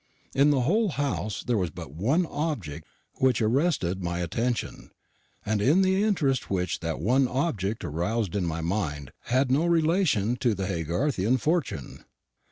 In 0.33 0.49
the 0.49 0.61
whole 0.61 0.85
of 0.85 0.89
the 0.95 1.01
house 1.03 1.43
there 1.43 1.59
was 1.59 1.69
but 1.69 1.93
one 1.93 2.25
object 2.25 2.87
which 3.19 3.39
arrested 3.39 4.01
my 4.01 4.17
attention, 4.19 4.89
and 5.45 5.61
the 5.61 6.01
interest 6.03 6.49
which 6.49 6.79
that 6.79 6.99
one 6.99 7.27
object 7.27 7.85
aroused 7.85 8.35
in 8.35 8.43
my 8.43 8.61
mind 8.61 9.11
had 9.25 9.51
no 9.51 9.67
relation 9.67 10.37
to 10.37 10.55
the 10.55 10.65
Haygarthian 10.65 11.37
fortune. 11.37 12.03